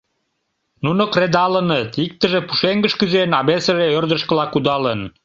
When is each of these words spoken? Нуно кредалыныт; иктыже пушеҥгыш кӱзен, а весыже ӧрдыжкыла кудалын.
Нуно 0.83 1.03
кредалыныт; 1.13 1.91
иктыже 2.05 2.39
пушеҥгыш 2.47 2.93
кӱзен, 2.99 3.31
а 3.39 3.41
весыже 3.47 3.85
ӧрдыжкыла 3.97 4.45
кудалын. 4.49 5.01